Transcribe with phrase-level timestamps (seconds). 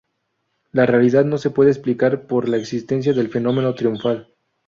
[0.71, 4.29] la realidad no se puede explicar por la existencia del fenómeno triunfal